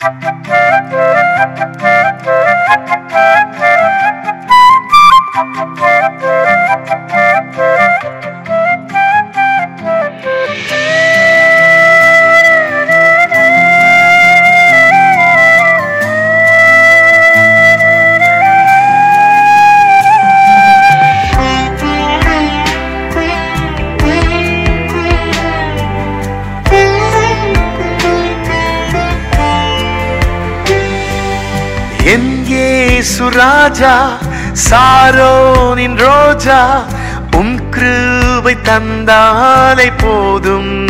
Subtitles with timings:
[0.00, 0.24] Thank
[7.10, 7.19] you.
[33.20, 34.18] சுராஜா
[34.68, 36.84] சாரோனின் ரோஜா
[37.36, 40.86] உம் கிருபை தந்தாலை போதும்.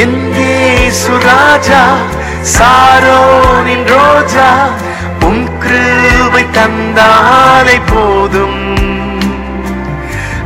[0.00, 1.82] என் எங்கே சுராஜா
[2.58, 4.68] சாரோனின் ரோஜா
[5.20, 8.60] உம் கிருபை தந்தாலை போதும்.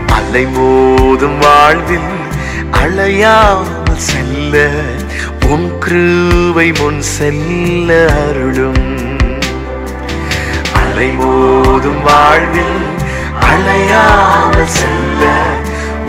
[0.06, 2.12] அலை போதும் வாழ்வில்
[2.70, 4.68] அழையாமல் செல்ல
[5.48, 8.95] உன் கிருவை முன் செல்ல அருளும்.
[10.98, 12.78] அலை மோதும் வாழ்வில்
[13.48, 15.24] அலையாமல் செல்ல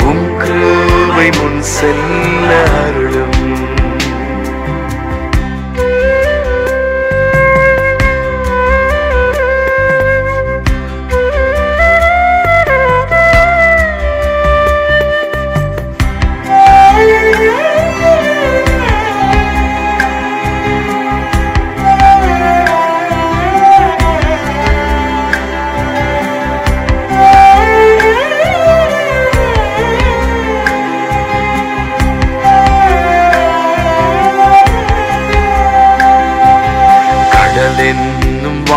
[0.03, 3.06] உன் கிருபை முன் செல்ல அருள்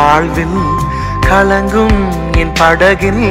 [0.00, 0.60] வாழ்வில்
[1.26, 1.98] கலங்கும்
[2.42, 3.24] என் படகில்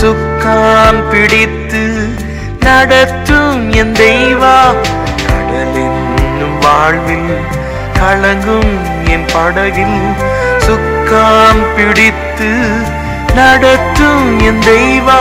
[0.00, 1.82] சுக்கான் பிடித்து
[2.66, 4.52] நடத்தும் என் தெய்வா.
[5.22, 5.78] கடல்
[6.64, 7.32] வாழ்வில்
[7.98, 8.72] கலங்கும்
[9.14, 9.98] என் படகில்
[10.66, 12.50] சுக்கான் பிடித்து
[13.40, 15.20] நடத்தும் என் தெய்வா.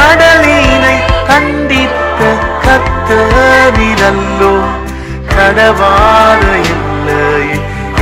[0.00, 0.96] கடலினை
[1.30, 2.20] கண்டித்த
[2.66, 4.54] கத்தரிலல்லோ
[5.34, 7.24] கடவாத இல்லை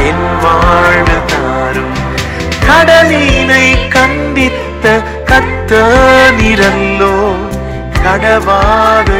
[0.08, 1.35] என் வாழ்வு
[5.30, 5.80] கத்த
[6.38, 7.14] நிரல்லோ
[8.04, 9.10] கடவாத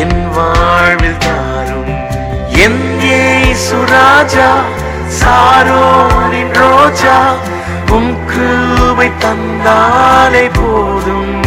[0.00, 1.92] என் வாழ்வில் தாரும்.
[2.66, 3.22] எங்கே
[3.66, 4.50] சுராஜா
[5.20, 7.16] சாரோனின் ரோஜா
[7.90, 11.41] உம் கிருபை தந்தாலே போதும்.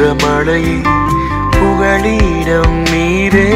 [0.00, 0.76] இளவுண்ட மழையே
[1.54, 3.48] புகழிடம் நீரே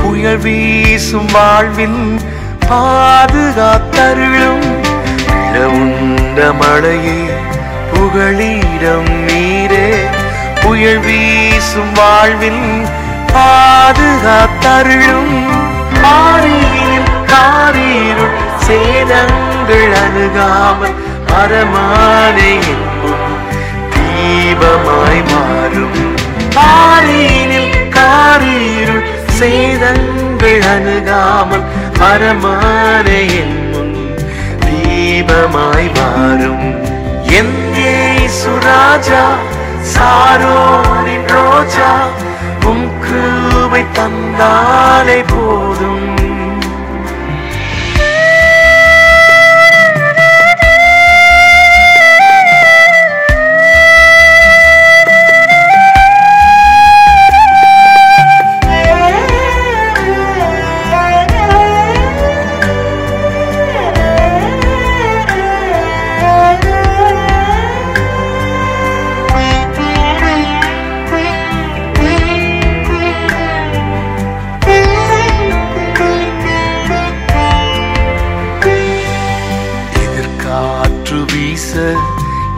[0.00, 2.00] புயல் வீசும் வாழ்வில்
[2.70, 4.64] பாதுகாத்தருளும்.
[5.76, 7.18] உண்ட மழையே
[7.92, 9.86] புகழிடம் நீரே
[10.62, 12.66] புயல் வீசும் வாழ்வில்
[13.34, 15.34] பாதுகாத்தருளும்.
[16.14, 18.34] ஆரியில் காரீருள்
[18.66, 20.96] சேதங்கள் அணுகாமல்
[21.28, 23.25] மரமானே என்பும்
[24.26, 25.98] தீபமாய் மாறும்.
[26.54, 29.04] பாரினில் காரீருள்
[29.38, 31.64] சேதங்கள் அணுகாமல்
[32.00, 33.06] மரமான
[33.40, 33.94] என் முன்
[34.64, 36.66] தீபமாய் மாறும்.
[37.40, 37.94] எங்கே
[38.40, 39.22] சுராஜா
[39.94, 41.90] சாரோனின் ரோஜா
[42.70, 46.15] உம் கிருபை தந்தாலே போதும்.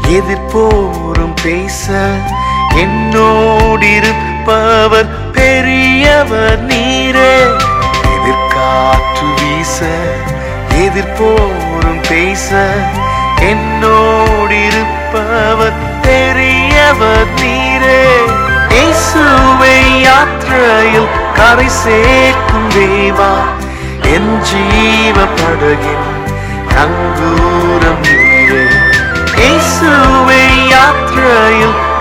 [0.08, 1.93] எதிர்போரும் பேச.
[2.75, 7.46] என்னோடிருப்பவர் பெரியவர் நீரே.
[8.05, 9.84] எதிர்காற்று வீச.
[10.75, 12.70] எதிர்போரும் பேச.
[13.40, 18.26] என்னோடிருப்பவர் பெரியவர் நீரே.
[18.69, 23.44] இயேசுவை யாத்திரையில் கரை சேர்க்கும் தேவா.
[24.02, 26.06] என் ஜீவ படகின்
[26.69, 28.38] நங்கூரம் நீ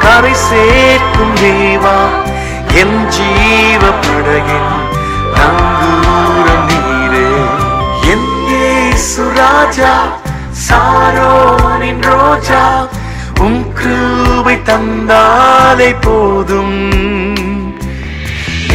[0.08, 1.96] கரை சேர்க்கும் தேவா
[2.82, 4.70] என் ஜீவ படகின்
[5.36, 7.26] நங்கூர நீரே.
[8.12, 8.30] என்
[9.08, 9.94] சுராஜா
[10.68, 12.62] சாரோனின் ரோஜா
[13.40, 16.80] உம் கிருபை தந்தாலே போதும்.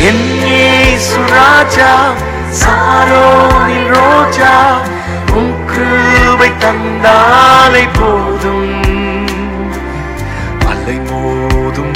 [0.08, 0.67] என்னே
[1.08, 1.93] சுராஜா
[2.61, 4.52] சாரோனின் ரோஜா
[5.32, 8.81] உம் கிருபை தந்தாலே போதும்.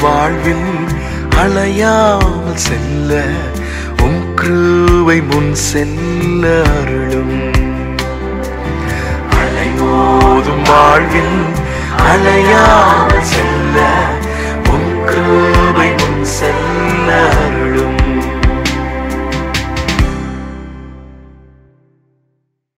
[0.03, 0.71] வாழ்வில்
[1.37, 3.13] அலையாமல் செல்ல
[4.03, 7.37] உம் கிருவை முன் செல்ல அருளும்.
[9.37, 11.39] அலைமோதும் வாழ்வில்
[12.07, 13.79] அலையாமல் செல்ல
[14.71, 15.56] உம் கிருவை